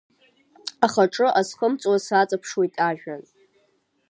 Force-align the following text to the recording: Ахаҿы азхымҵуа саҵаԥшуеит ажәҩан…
Ахаҿы 0.85 1.27
азхымҵуа 1.39 1.97
саҵаԥшуеит 2.05 2.73
ажәҩан… 2.87 3.23